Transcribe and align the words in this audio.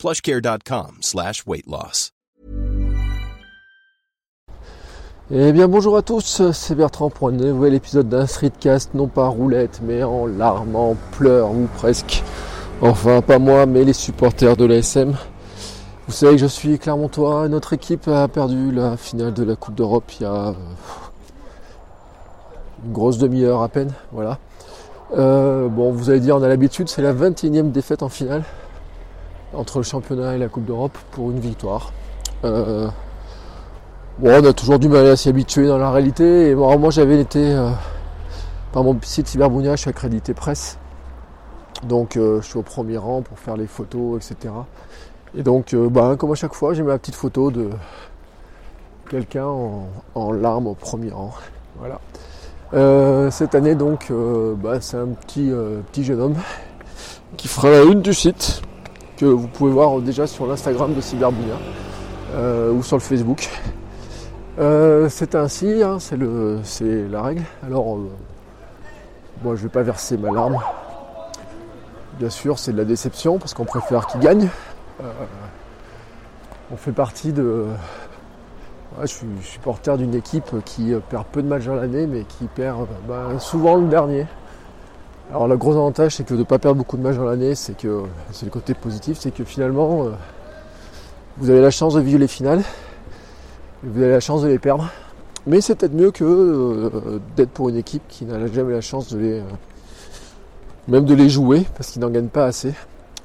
plushcare.com 0.00 0.96
slash. 1.02 1.44
Eh 5.30 5.52
bien 5.52 5.68
bonjour 5.68 5.94
à 5.98 6.00
tous, 6.00 6.50
c'est 6.52 6.74
Bertrand 6.74 7.10
pour 7.10 7.28
un 7.28 7.32
nouvel 7.32 7.74
épisode 7.74 8.08
d'un 8.08 8.26
streetcast, 8.26 8.94
non 8.94 9.08
pas 9.08 9.26
roulette, 9.26 9.80
mais 9.82 10.02
en 10.02 10.26
larmes, 10.26 10.74
en 10.74 10.96
pleurs 11.12 11.50
ou 11.50 11.68
presque. 11.76 12.22
Enfin 12.80 13.20
pas 13.20 13.38
moi, 13.38 13.66
mais 13.66 13.84
les 13.84 13.92
supporters 13.92 14.56
de 14.56 14.64
l'ASM. 14.64 15.14
Vous 16.08 16.14
savez 16.14 16.32
que 16.32 16.40
je 16.40 16.46
suis 16.46 16.78
Clermontois, 16.78 17.48
notre 17.48 17.74
équipe 17.74 18.08
a 18.08 18.26
perdu 18.26 18.72
la 18.72 18.96
finale 18.96 19.34
de 19.34 19.44
la 19.44 19.54
Coupe 19.54 19.74
d'Europe 19.74 20.10
il 20.18 20.22
y 20.22 20.26
a 20.26 20.48
euh, 20.48 20.52
une 22.86 22.92
grosse 22.92 23.18
demi-heure 23.18 23.62
à 23.62 23.68
peine, 23.68 23.92
voilà. 24.12 24.38
Euh, 25.14 25.68
bon, 25.68 25.92
vous 25.92 26.08
allez 26.08 26.20
dire, 26.20 26.36
on 26.36 26.42
a 26.42 26.48
l'habitude, 26.48 26.88
c'est 26.88 27.02
la 27.02 27.12
21e 27.12 27.70
défaite 27.70 28.02
en 28.02 28.08
finale 28.08 28.44
entre 29.54 29.78
le 29.78 29.84
championnat 29.84 30.36
et 30.36 30.38
la 30.38 30.48
Coupe 30.48 30.64
d'Europe 30.64 30.96
pour 31.10 31.30
une 31.30 31.40
victoire. 31.40 31.92
Euh, 32.44 32.88
bon, 34.18 34.42
on 34.42 34.44
a 34.44 34.52
toujours 34.52 34.78
du 34.78 34.88
mal 34.88 35.06
à 35.06 35.16
s'y 35.16 35.28
habituer 35.28 35.66
dans 35.66 35.78
la 35.78 35.90
réalité. 35.90 36.50
Et 36.50 36.54
moi, 36.54 36.90
j'avais 36.90 37.20
été 37.20 37.56
par 38.72 38.84
mon 38.84 38.96
site 39.02 39.28
Cyberbounia, 39.28 39.76
je 39.76 39.82
suis 39.82 39.90
accrédité 39.90 40.34
presse. 40.34 40.78
Donc, 41.82 42.12
je 42.14 42.40
suis 42.42 42.58
au 42.58 42.62
premier 42.62 42.98
rang 42.98 43.22
pour 43.22 43.38
faire 43.38 43.56
les 43.56 43.66
photos, 43.66 44.16
etc. 44.16 44.52
Et 45.36 45.42
donc, 45.42 45.74
euh, 45.74 45.88
bah, 45.88 46.16
comme 46.18 46.32
à 46.32 46.34
chaque 46.34 46.54
fois, 46.54 46.74
j'ai 46.74 46.82
ma 46.82 46.98
petite 46.98 47.14
photo 47.14 47.50
de 47.50 47.70
quelqu'un 49.08 49.46
en, 50.14 50.32
larmes 50.32 50.66
au 50.66 50.74
premier 50.74 51.10
rang. 51.10 51.32
Voilà. 51.78 52.00
Euh, 52.74 53.30
cette 53.30 53.54
année, 53.54 53.74
donc, 53.74 54.08
euh, 54.10 54.54
bah, 54.56 54.80
c'est 54.80 54.96
un 54.96 55.06
petit, 55.06 55.52
petit 55.90 56.04
jeune 56.04 56.20
homme 56.20 56.36
qui 57.36 57.46
fera 57.48 57.70
la 57.70 57.82
une 57.82 58.02
du 58.02 58.12
site 58.12 58.62
que 59.20 59.26
vous 59.26 59.48
pouvez 59.48 59.70
voir 59.70 60.00
déjà 60.00 60.26
sur 60.26 60.46
l'Instagram 60.46 60.94
de 60.94 61.00
Cyberbounia 61.00 61.56
ou 62.72 62.82
sur 62.82 62.96
le 62.96 63.02
Facebook. 63.02 63.48
c'est 65.08 65.34
ainsi, 65.34 65.82
hein, 65.82 65.98
c'est, 66.00 67.08
la 67.08 67.22
règle. 67.22 67.42
Alors, 67.66 67.98
moi, 69.42 69.56
je 69.56 69.62
vais 69.62 69.68
pas 69.68 69.82
verser 69.82 70.16
ma 70.16 70.30
larme. 70.30 70.58
Bien 72.18 72.30
sûr, 72.30 72.58
c'est 72.58 72.72
de 72.72 72.76
la 72.78 72.84
déception 72.84 73.38
parce 73.38 73.54
qu'on 73.54 73.64
préfère 73.64 74.06
qu'il 74.06 74.20
gagne. 74.20 74.48
Euh, 75.02 75.10
on 76.70 76.76
fait 76.76 76.92
partie 76.92 77.32
de. 77.32 77.66
je 79.00 79.06
suis 79.06 79.26
supporter 79.42 79.96
d'une 79.96 80.14
équipe 80.14 80.54
qui 80.64 80.92
perd 81.08 81.24
peu 81.26 81.42
de 81.42 81.48
matchs 81.48 81.64
dans 81.64 81.74
l'année, 81.74 82.06
mais 82.06 82.24
qui 82.24 82.44
perd 82.44 82.86
bah, 83.08 83.38
souvent 83.38 83.76
le 83.76 83.88
dernier. 83.88 84.26
Alors 85.30 85.46
le 85.46 85.56
gros 85.56 85.72
avantage, 85.72 86.16
c'est 86.16 86.24
que 86.24 86.34
de 86.34 86.40
ne 86.40 86.44
pas 86.44 86.58
perdre 86.58 86.78
beaucoup 86.78 86.96
de 86.96 87.02
matchs 87.02 87.16
dans 87.16 87.24
l'année, 87.24 87.54
c'est 87.54 87.76
que 87.76 88.02
c'est 88.32 88.46
le 88.46 88.50
côté 88.50 88.74
positif, 88.74 89.18
c'est 89.20 89.30
que 89.30 89.44
finalement, 89.44 90.04
euh, 90.04 90.10
vous 91.38 91.50
avez 91.50 91.60
la 91.60 91.70
chance 91.70 91.94
de 91.94 92.00
vivre 92.00 92.18
les 92.18 92.26
finales, 92.26 92.62
vous 93.84 94.02
avez 94.02 94.10
la 94.10 94.20
chance 94.20 94.42
de 94.42 94.48
les 94.48 94.58
perdre. 94.58 94.90
Mais 95.46 95.60
c'est 95.60 95.74
peut-être 95.74 95.94
mieux 95.94 96.10
que 96.10 96.24
euh, 96.24 97.20
d'être 97.36 97.50
pour 97.50 97.68
une 97.68 97.76
équipe 97.76 98.02
qui 98.08 98.24
n'a 98.24 98.46
jamais 98.48 98.72
la 98.72 98.80
chance 98.80 99.12
de 99.12 99.18
les, 99.18 99.42
même 100.88 101.04
de 101.04 101.14
les 101.14 101.28
jouer, 101.28 101.64
parce 101.76 101.90
qu'ils 101.90 102.02
n'en 102.02 102.10
gagnent 102.10 102.28
pas 102.28 102.46
assez. 102.46 102.74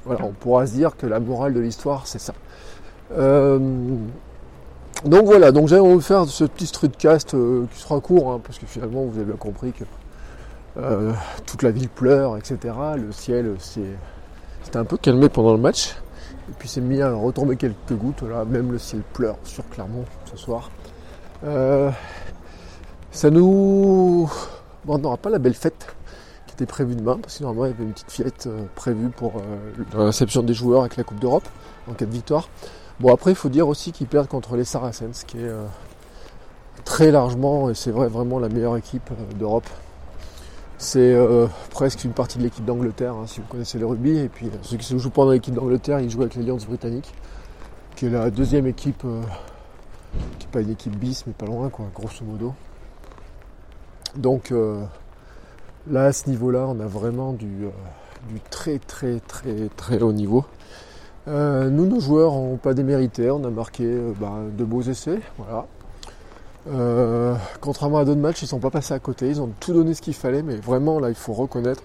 Voilà, 0.04 0.24
on 0.24 0.32
pourra 0.32 0.66
se 0.66 0.72
dire 0.72 0.96
que 0.96 1.06
la 1.06 1.18
morale 1.18 1.52
de 1.52 1.60
l'histoire, 1.60 2.06
c'est 2.06 2.20
ça. 2.20 2.34
Euh, 3.18 3.58
donc 5.04 5.24
voilà, 5.26 5.52
donc 5.52 5.68
j'allais 5.68 5.82
vous 5.82 6.00
faire 6.00 6.26
ce 6.26 6.44
petit 6.44 6.66
streetcast 6.66 7.34
euh, 7.34 7.64
qui 7.72 7.80
sera 7.80 8.00
court, 8.00 8.30
hein, 8.30 8.40
parce 8.42 8.58
que 8.58 8.66
finalement 8.66 9.04
vous 9.04 9.16
avez 9.18 9.26
bien 9.26 9.36
compris 9.36 9.72
que 9.72 9.84
euh, 10.78 11.12
toute 11.46 11.62
la 11.62 11.70
ville 11.70 11.88
pleure, 11.88 12.36
etc. 12.36 12.74
Le 12.96 13.12
ciel 13.12 13.54
s'est 13.58 13.96
un 14.74 14.84
peu 14.84 14.96
calmé 14.96 15.28
pendant 15.28 15.52
le 15.52 15.60
match. 15.60 15.96
Et 16.48 16.52
puis 16.58 16.68
c'est 16.68 16.80
mis 16.80 17.00
à 17.02 17.12
retomber 17.12 17.56
quelques 17.56 17.92
gouttes, 17.92 18.22
là, 18.22 18.44
même 18.44 18.70
le 18.70 18.78
ciel 18.78 19.02
pleure 19.12 19.36
sur 19.44 19.68
Clermont 19.68 20.04
ce 20.26 20.36
soir. 20.36 20.70
ça 23.10 23.30
nous. 23.30 24.30
Bon, 24.84 24.94
on 24.94 24.98
n'aura 24.98 25.16
pas 25.16 25.30
la 25.30 25.38
belle 25.38 25.54
fête 25.54 25.96
était 26.56 26.66
prévu 26.66 26.96
demain, 26.96 27.18
parce 27.20 27.38
que 27.38 27.42
normalement 27.42 27.66
il 27.66 27.70
y 27.70 27.74
avait 27.74 27.84
une 27.84 27.92
petite 27.92 28.10
fête 28.10 28.46
euh, 28.46 28.62
prévue 28.74 29.10
pour 29.10 29.36
euh, 29.36 29.84
la 29.94 30.06
réception 30.06 30.42
des 30.42 30.54
joueurs 30.54 30.80
avec 30.80 30.96
la 30.96 31.04
Coupe 31.04 31.18
d'Europe 31.18 31.46
en 31.88 31.92
cas 31.92 32.06
de 32.06 32.10
victoire. 32.10 32.48
Bon 32.98 33.12
après 33.12 33.32
il 33.32 33.34
faut 33.34 33.50
dire 33.50 33.68
aussi 33.68 33.92
qu'ils 33.92 34.06
perdent 34.06 34.28
contre 34.28 34.56
les 34.56 34.64
Saracens, 34.64 35.24
qui 35.24 35.36
est 35.36 35.48
euh, 35.48 35.66
très 36.84 37.10
largement, 37.10 37.68
et 37.68 37.74
c'est 37.74 37.90
vrai 37.90 38.08
vraiment 38.08 38.38
la 38.38 38.48
meilleure 38.48 38.76
équipe 38.76 39.10
d'Europe. 39.38 39.68
C'est 40.78 41.16
presque 41.70 42.04
une 42.04 42.12
partie 42.12 42.38
de 42.38 42.42
l'équipe 42.42 42.64
d'Angleterre, 42.64 43.14
hein, 43.14 43.26
si 43.26 43.40
vous 43.40 43.46
connaissez 43.46 43.78
le 43.78 43.86
rugby. 43.86 44.18
Et 44.18 44.28
puis 44.28 44.50
ceux 44.62 44.76
qui 44.76 44.94
ne 44.94 44.98
jouent 44.98 45.10
pas 45.10 45.30
l'équipe 45.32 45.54
d'Angleterre, 45.54 46.00
ils 46.00 46.10
jouent 46.10 46.22
avec 46.22 46.34
les 46.34 46.42
Lions 46.42 46.58
britanniques, 46.68 47.12
qui 47.96 48.06
est 48.06 48.10
la 48.10 48.30
deuxième 48.30 48.66
équipe, 48.66 49.04
qui 50.38 50.46
n'est 50.46 50.52
pas 50.52 50.60
une 50.60 50.70
équipe 50.70 50.96
bis, 50.96 51.24
mais 51.26 51.32
pas 51.32 51.46
loin, 51.46 51.70
quoi, 51.70 51.86
grosso 51.94 52.24
modo. 52.24 52.54
Donc 54.16 54.52
Là, 55.88 56.06
à 56.06 56.12
ce 56.12 56.28
niveau-là, 56.28 56.66
on 56.66 56.80
a 56.80 56.86
vraiment 56.86 57.32
du, 57.32 57.64
euh, 57.64 58.38
très 58.50 58.80
très 58.80 59.20
très 59.20 59.68
très 59.76 60.02
haut 60.02 60.12
niveau. 60.12 60.44
Euh, 61.28 61.70
nous, 61.70 61.86
nos 61.86 62.00
joueurs 62.00 62.32
n'ont 62.32 62.56
pas 62.56 62.74
démérité. 62.74 63.30
On 63.30 63.44
a 63.44 63.50
marqué 63.50 63.84
euh, 63.84 64.12
bah, 64.20 64.34
de 64.50 64.64
beaux 64.64 64.82
essais. 64.82 65.20
Voilà. 65.38 65.66
Contrairement 67.60 67.98
à 67.98 68.04
d'autres 68.04 68.20
matchs, 68.20 68.42
ils 68.42 68.46
ne 68.46 68.50
sont 68.50 68.58
pas 68.58 68.70
passés 68.70 68.94
à 68.94 68.98
côté. 68.98 69.28
Ils 69.28 69.40
ont 69.40 69.50
tout 69.60 69.72
donné 69.72 69.94
ce 69.94 70.02
qu'il 70.02 70.14
fallait. 70.14 70.42
Mais 70.42 70.56
vraiment, 70.56 70.98
là, 70.98 71.08
il 71.08 71.14
faut 71.14 71.32
reconnaître 71.32 71.82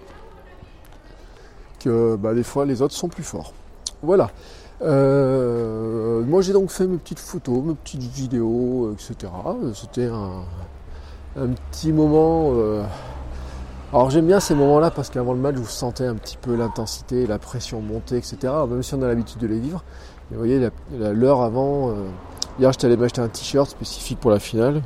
que 1.80 2.16
bah, 2.16 2.34
des 2.34 2.42
fois, 2.42 2.64
les 2.64 2.82
autres 2.82 2.94
sont 2.94 3.08
plus 3.08 3.24
forts. 3.24 3.52
Voilà. 4.02 4.30
moi, 4.80 6.42
j'ai 6.42 6.52
donc 6.52 6.70
fait 6.70 6.86
mes 6.86 6.98
petites 6.98 7.20
photos, 7.20 7.62
mes 7.62 7.74
petites 7.74 8.02
vidéos, 8.02 8.92
etc. 8.92 9.32
C'était 9.74 10.08
un, 10.08 10.44
petit 11.70 11.92
moment 11.92 12.52
alors 13.94 14.08
j'aime 14.08 14.26
bien 14.26 14.40
ces 14.40 14.54
moments-là 14.54 14.90
parce 14.90 15.10
qu'avant 15.10 15.34
le 15.34 15.38
match, 15.38 15.56
vous 15.56 15.66
sentez 15.66 16.06
un 16.06 16.14
petit 16.14 16.38
peu 16.38 16.56
l'intensité, 16.56 17.26
la 17.26 17.38
pression 17.38 17.82
monter, 17.82 18.16
etc. 18.16 18.50
Même 18.66 18.82
si 18.82 18.94
on 18.94 19.02
a 19.02 19.06
l'habitude 19.06 19.38
de 19.38 19.46
les 19.46 19.58
vivre. 19.58 19.84
Mais 20.30 20.38
vous 20.38 20.44
voyez, 20.44 20.70
l'heure 21.12 21.42
avant, 21.42 21.90
euh, 21.90 21.94
hier 22.58 22.72
j'étais 22.72 22.86
allé 22.86 22.96
m'acheter 22.96 23.20
un 23.20 23.28
t-shirt 23.28 23.70
spécifique 23.70 24.18
pour 24.20 24.30
la 24.30 24.38
finale. 24.38 24.82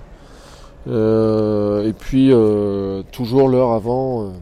Euh, 0.88 1.88
et 1.88 1.92
puis 1.92 2.30
euh, 2.32 3.02
toujours 3.12 3.48
l'heure 3.48 3.72
avant, 3.72 4.32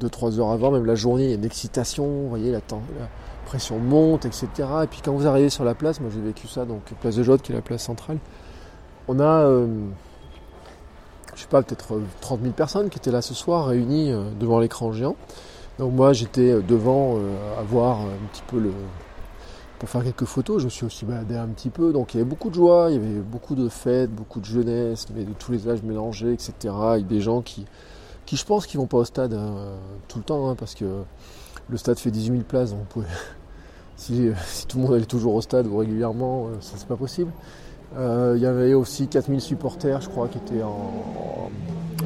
2-3 0.00 0.38
heures 0.38 0.50
avant, 0.50 0.70
même 0.70 0.84
la 0.84 0.94
journée, 0.94 1.24
il 1.24 1.30
y 1.30 1.32
a 1.32 1.36
une 1.36 1.44
excitation, 1.44 2.04
vous 2.04 2.28
voyez, 2.28 2.52
la, 2.52 2.58
la, 2.58 3.08
pression 3.46 3.78
monte, 3.78 4.24
etc. 4.24 4.46
Et 4.84 4.86
puis 4.86 5.00
quand 5.04 5.12
vous 5.12 5.26
arrivez 5.26 5.50
sur 5.50 5.64
la 5.64 5.74
place, 5.74 6.00
moi 6.00 6.10
j'ai 6.14 6.20
vécu 6.20 6.46
ça, 6.46 6.64
donc 6.64 6.82
place 7.00 7.16
de 7.16 7.22
Jotte 7.22 7.42
qui 7.42 7.52
est 7.52 7.54
la 7.54 7.62
place 7.62 7.82
centrale, 7.82 8.18
on 9.08 9.18
a 9.20 9.46
je 11.34 11.40
sais 11.42 11.48
pas, 11.48 11.62
peut-être 11.62 12.00
30 12.20 12.40
euh, 12.40 12.42
000 12.42 12.54
personnes 12.54 12.88
qui 12.90 12.98
étaient 12.98 13.10
là 13.10 13.22
ce 13.22 13.34
soir 13.34 13.66
réunies 13.66 14.12
euh, 14.12 14.24
devant 14.38 14.60
l'écran 14.60 14.92
géant. 14.92 15.16
Donc 15.78 15.92
moi 15.92 16.12
j'étais 16.12 16.50
euh, 16.50 16.60
devant 16.60 17.18
à 17.58 17.62
voir 17.62 18.00
un 18.00 18.26
petit 18.32 18.42
peu 18.46 18.58
le. 18.58 18.72
Pour 19.82 19.90
faire 19.90 20.04
quelques 20.04 20.26
photos, 20.26 20.60
je 20.60 20.66
me 20.66 20.70
suis 20.70 20.86
aussi 20.86 21.04
baladé 21.04 21.34
un 21.34 21.48
petit 21.48 21.68
peu. 21.68 21.92
Donc 21.92 22.14
il 22.14 22.18
y 22.18 22.20
avait 22.20 22.30
beaucoup 22.30 22.50
de 22.50 22.54
joie, 22.54 22.86
il 22.90 22.94
y 22.94 22.96
avait 22.96 23.18
beaucoup 23.18 23.56
de 23.56 23.68
fêtes, 23.68 24.14
beaucoup 24.14 24.38
de 24.38 24.44
jeunesse, 24.44 25.08
mais 25.12 25.24
de 25.24 25.32
tous 25.32 25.50
les 25.50 25.68
âges 25.68 25.82
mélangés, 25.82 26.32
etc. 26.32 26.72
Avec 26.72 27.08
des 27.08 27.20
gens 27.20 27.42
qui, 27.42 27.66
qui 28.24 28.36
je 28.36 28.44
pense 28.44 28.68
qui 28.68 28.76
vont 28.76 28.86
pas 28.86 28.98
au 28.98 29.04
stade 29.04 29.36
tout 30.06 30.18
le 30.18 30.24
temps, 30.24 30.48
hein, 30.48 30.54
parce 30.54 30.76
que 30.76 30.84
le 31.68 31.76
stade 31.76 31.98
fait 31.98 32.12
18 32.12 32.30
000 32.30 32.44
places, 32.44 32.70
donc 32.70 32.86
si, 33.96 34.30
si, 34.46 34.66
tout 34.68 34.78
le 34.78 34.84
monde 34.84 34.94
allait 34.94 35.04
toujours 35.04 35.34
au 35.34 35.40
stade 35.40 35.66
ou 35.66 35.78
régulièrement, 35.78 36.46
ça 36.60 36.74
c'est 36.76 36.86
pas 36.86 36.96
possible. 36.96 37.32
Euh, 37.96 38.34
il 38.36 38.42
y 38.42 38.46
avait 38.46 38.74
aussi 38.74 39.08
4000 39.08 39.40
supporters, 39.40 40.00
je 40.00 40.08
crois, 40.08 40.28
qui 40.28 40.38
étaient 40.38 40.62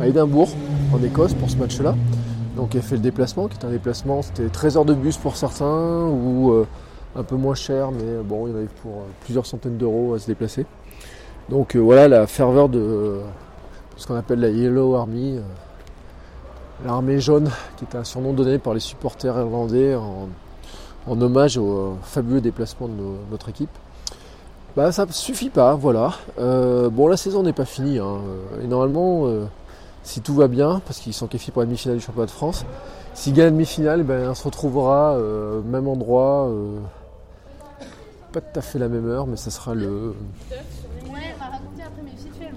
à 0.01 0.07
Édimbourg, 0.07 0.49
en 0.95 1.03
Écosse, 1.03 1.35
pour 1.35 1.51
ce 1.51 1.57
match-là. 1.57 1.95
Donc, 2.57 2.75
il 2.75 2.79
a 2.79 2.83
fait 2.83 2.97
le 2.97 3.03
déplacement, 3.03 3.49
qui 3.49 3.59
est 3.59 3.67
un 3.67 3.71
déplacement, 3.71 4.23
c'était 4.23 4.49
13 4.49 4.79
heures 4.79 4.85
de 4.85 4.95
bus 4.95 5.19
pour 5.19 5.37
certains, 5.37 6.07
ou 6.07 6.53
euh, 6.53 6.67
un 7.17 7.23
peu 7.23 7.37
moins 7.37 7.55
cher, 7.55 7.91
mais 7.93 8.23
bon, 8.25 8.47
il 8.47 8.57
avait 8.57 8.69
pour 8.83 8.93
euh, 8.93 9.05
plusieurs 9.25 9.47
centaines 9.47 9.77
d'euros 9.77 10.15
à 10.15 10.19
se 10.19 10.27
déplacer. 10.27 10.67
Donc 11.49 11.77
voilà 11.77 12.09
la 12.09 12.27
ferveur 12.27 12.69
de 12.69 13.21
ce 13.97 14.07
qu'on 14.07 14.17
appelle 14.17 14.41
la 14.41 14.49
Yellow 14.49 14.97
Army, 14.97 15.39
l'armée 16.85 17.21
jaune, 17.21 17.51
qui 17.77 17.85
est 17.85 17.97
un 17.97 18.03
surnom 18.03 18.33
donné 18.33 18.59
par 18.59 18.75
les 18.75 18.81
supporters 18.81 19.37
irlandais 19.37 19.95
en, 19.95 20.29
hommage 21.09 21.57
au 21.57 21.97
fabuleux 22.03 22.41
déplacement 22.41 22.89
de 22.89 22.95
notre 23.31 23.49
équipe. 23.49 23.71
Bah 24.77 24.93
ça 24.93 25.07
suffit 25.09 25.49
pas, 25.49 25.75
voilà. 25.75 26.13
Euh, 26.39 26.91
bon 26.91 27.09
la 27.09 27.17
saison 27.17 27.43
n'est 27.43 27.55
pas 27.55 27.65
finie. 27.65 27.99
Hein. 27.99 28.19
Et 28.63 28.67
normalement, 28.67 29.23
euh, 29.25 29.47
si 30.03 30.21
tout 30.21 30.35
va 30.35 30.49
bien, 30.49 30.83
parce 30.85 30.99
qu'ils 30.99 31.15
sont 31.15 31.27
qualifiés 31.29 31.51
pour 31.51 31.63
la 31.63 31.67
demi-finale 31.67 31.97
du 31.97 32.05
championnat 32.05 32.27
de 32.27 32.31
France, 32.33 32.67
s'ils 33.15 33.33
gagnent 33.33 33.47
la 33.47 33.51
demi-finale, 33.53 34.03
ben, 34.03 34.29
on 34.29 34.35
se 34.35 34.45
retrouvera 34.45 35.15
euh, 35.15 35.63
même 35.63 35.89
endroit, 35.89 36.51
pas 38.33 38.41
tout 38.41 38.59
à 38.59 38.63
fait 38.63 38.79
la 38.79 38.89
même 38.89 39.09
heure, 39.09 39.27
mais 39.27 39.37
ça 39.37 39.51
sera 39.51 39.75
le 39.75 40.15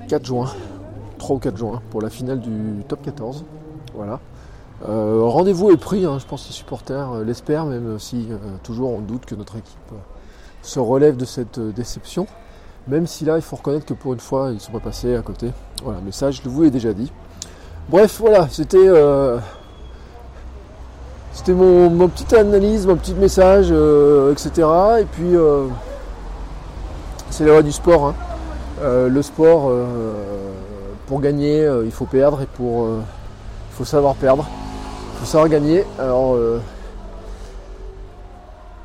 4 0.07 0.25
juin, 0.25 0.50
3 1.18 1.36
ou 1.36 1.39
4 1.39 1.57
juin, 1.57 1.81
pour 1.89 2.01
la 2.01 2.10
finale 2.10 2.39
du 2.39 2.83
top 2.88 3.01
14. 3.04 3.45
Voilà. 3.94 4.19
Rendez-vous 4.81 5.71
est 5.71 5.77
pris, 5.77 6.06
hein, 6.06 6.18
je 6.19 6.25
pense 6.25 6.44
que 6.44 6.48
les 6.50 6.54
supporters 6.54 7.24
l'espèrent, 7.25 7.66
même 7.66 8.00
si 8.00 8.30
toujours 8.63 8.92
on 8.92 9.00
doute 9.00 9.25
que 9.25 9.36
notre 9.36 9.57
équipe 9.57 9.94
se 10.62 10.80
relève 10.80 11.18
de 11.18 11.25
cette 11.25 11.57
euh, 11.57 11.72
déception. 11.72 12.27
Même 12.88 13.07
si 13.07 13.25
là, 13.25 13.36
il 13.36 13.42
faut 13.42 13.56
reconnaître 13.56 13.86
que 13.86 13.94
pour 13.94 14.13
une 14.13 14.19
fois, 14.19 14.50
ils 14.50 14.56
ne 14.56 14.60
sont 14.60 14.72
pas 14.72 14.80
passés 14.80 15.15
à 15.15 15.22
côté. 15.22 15.51
Voilà, 15.83 16.00
mais 16.04 16.12
ça, 16.12 16.31
je 16.31 16.42
vous 16.45 16.63
l'ai 16.63 16.72
déjà 16.72 16.94
dit. 16.94 17.12
Bref, 17.89 18.19
voilà, 18.19 18.48
c'était 18.50 18.77
euh, 18.80 19.38
c'était 21.39 21.53
mon, 21.53 22.09
petite 22.09 22.33
analyse, 22.33 22.86
mon 22.86 22.97
petit 22.97 23.13
message, 23.13 23.68
euh, 23.71 24.33
etc. 24.33 24.68
Et 25.00 25.06
puis, 25.06 25.36
c'est 27.30 27.45
la 27.45 27.53
loi 27.53 27.62
du 27.62 27.71
sport. 27.71 28.07
Hein. 28.07 28.15
le 28.83 29.21
sport, 29.21 29.71
pour 31.07 31.21
gagner, 31.21 31.65
il 31.86 31.91
faut 31.91 32.06
perdre 32.06 32.41
et 32.41 32.45
pour, 32.45 32.88
il 32.88 33.75
faut 33.75 33.86
savoir 33.86 34.15
perdre. 34.15 34.45
Il 35.13 35.19
faut 35.19 35.25
savoir 35.25 35.50
gagner. 35.50 35.86
Alors, 35.97 36.38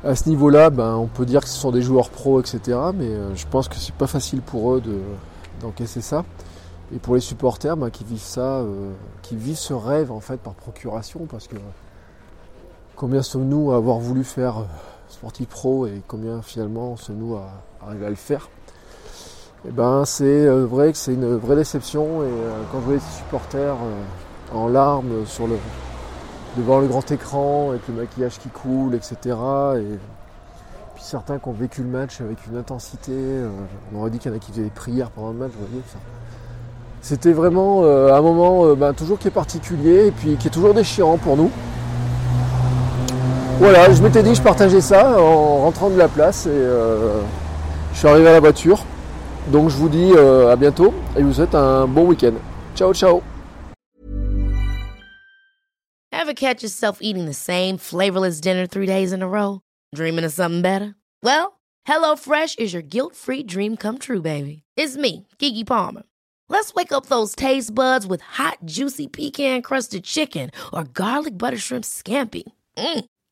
à 0.05 0.15
ce 0.15 0.29
niveau-là, 0.29 0.69
ben, 0.69 0.95
on 0.95 1.07
peut 1.07 1.25
dire 1.25 1.41
que 1.41 1.49
ce 1.49 1.57
sont 1.57 1.71
des 1.71 1.81
joueurs 1.81 2.11
pros, 2.11 2.39
etc. 2.39 2.59
Mais 2.93 3.07
euh, 3.07 3.35
je 3.35 3.47
pense 3.47 3.67
que 3.67 3.75
c'est 3.75 3.95
pas 3.95 4.05
facile 4.05 4.41
pour 4.41 4.75
eux 4.75 4.83
d'encaisser 5.61 6.01
ça. 6.01 6.23
Et 6.93 6.99
pour 6.99 7.15
les 7.15 7.21
supporters 7.21 7.75
ben, 7.75 7.89
qui 7.89 8.03
vivent 8.03 8.19
ça, 8.19 8.59
euh, 8.59 8.91
qui 9.23 9.35
vivent 9.35 9.57
ce 9.57 9.73
rêve 9.73 10.11
en 10.11 10.19
fait 10.19 10.37
par 10.37 10.53
procuration, 10.53 11.21
parce 11.27 11.47
que 11.47 11.55
combien 12.95 13.21
sommes-nous 13.21 13.71
à 13.71 13.77
avoir 13.77 13.99
voulu 13.99 14.23
faire 14.23 14.59
euh, 14.59 14.65
sportif 15.09 15.47
pro 15.47 15.85
et 15.85 16.01
combien 16.07 16.41
finalement 16.41 16.95
sommes-nous 16.97 17.35
à 17.35 17.49
arriver 17.85 18.05
à 18.05 18.09
le 18.09 18.15
faire? 18.15 18.49
Eh 19.67 19.71
ben 19.71 20.05
c'est 20.05 20.47
vrai 20.47 20.91
que 20.91 20.97
c'est 20.97 21.13
une 21.13 21.35
vraie 21.35 21.55
déception. 21.55 22.23
Et 22.23 22.29
quand 22.71 22.79
je 22.81 22.85
vois 22.85 22.93
les 22.93 22.99
supporters 22.99 23.75
en 24.53 24.67
larmes 24.67 25.25
devant 26.57 26.79
le 26.79 26.87
grand 26.87 27.09
écran 27.11 27.71
avec 27.71 27.87
le 27.87 27.95
maquillage 27.95 28.39
qui 28.39 28.49
coule, 28.49 28.95
etc. 28.95 29.35
Et 29.77 29.97
puis 30.95 31.03
certains 31.03 31.37
qui 31.39 31.47
ont 31.47 31.53
vécu 31.53 31.81
le 31.81 31.89
match 31.89 32.21
avec 32.21 32.37
une 32.47 32.57
intensité. 32.57 33.11
Euh, 33.11 33.49
on 33.93 33.99
aurait 33.99 34.09
dit 34.09 34.19
qu'il 34.19 34.31
y 34.31 34.33
en 34.33 34.37
a 34.37 34.39
qui 34.39 34.51
faisaient 34.51 34.63
des 34.63 34.69
prières 34.69 35.11
pendant 35.11 35.31
le 35.31 35.37
match. 35.37 35.51
C'était 37.01 37.33
vraiment 37.33 37.83
euh, 37.83 38.13
un 38.13 38.21
moment 38.21 38.65
euh, 38.65 38.75
ben, 38.75 38.93
toujours 38.93 39.19
qui 39.19 39.27
est 39.27 39.31
particulier 39.31 40.07
et 40.07 40.11
puis 40.11 40.37
qui 40.37 40.47
est 40.47 40.51
toujours 40.51 40.73
déchirant 40.73 41.17
pour 41.17 41.37
nous. 41.37 41.51
Voilà, 43.57 43.91
je 43.91 44.01
m'étais 44.03 44.21
dit 44.21 44.35
je 44.35 44.41
partageais 44.41 44.81
ça 44.81 45.19
en 45.19 45.61
rentrant 45.61 45.89
de 45.89 45.97
la 45.97 46.07
place 46.07 46.45
et 46.45 46.49
je 47.93 47.97
suis 47.97 48.07
arrivé 48.07 48.27
à 48.27 48.33
la 48.33 48.39
voiture. 48.39 48.83
Donc 49.47 49.69
je 49.69 49.75
vous 49.75 49.89
dis 49.89 50.11
à 50.17 50.55
bientôt 50.55 50.93
et 51.15 51.21
je 51.21 51.25
vous 51.25 51.33
souhaite 51.33 51.55
un 51.55 51.87
bon 51.87 52.05
week-end. 52.05 52.33
Ciao 52.75 52.93
ciao 52.93 53.23
Ever 56.11 56.33
catch 56.33 56.63
yourself 56.63 56.97
eating 57.01 57.25
the 57.25 57.33
same 57.33 57.77
flavorless 57.77 58.41
dinner 58.41 58.65
three 58.67 58.87
days 58.87 59.13
in 59.13 59.21
a 59.21 59.27
row? 59.27 59.61
Dreaming 59.93 60.25
of 60.25 60.33
something 60.33 60.61
better? 60.61 60.95
Well, 61.23 61.59
HelloFresh 61.87 62.57
is 62.57 62.73
your 62.73 62.81
guilt-free 62.81 63.43
dream 63.43 63.77
come 63.77 63.99
true, 63.99 64.21
baby. 64.21 64.63
It's 64.75 64.97
me, 64.97 65.27
Kiki 65.37 65.63
Palmer. 65.63 66.03
Let's 66.49 66.73
wake 66.73 66.91
up 66.91 67.05
those 67.07 67.35
taste 67.35 67.73
buds 67.75 68.07
with 68.07 68.21
hot, 68.21 68.57
juicy 68.65 69.07
pecan-crusted 69.07 70.03
chicken 70.03 70.49
or 70.73 70.83
garlic 70.83 71.37
butter 71.37 71.57
shrimp 71.57 71.85
scampi. 71.85 72.43
Mm. 72.77 73.05